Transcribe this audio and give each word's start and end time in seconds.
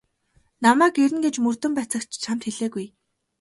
Намайг 0.63 0.95
ирнэ 1.03 1.19
гэж 1.25 1.35
мөрдөн 1.43 1.71
байцаагч 1.75 2.11
чамд 2.23 2.41
хэлээгүй. 2.45 2.87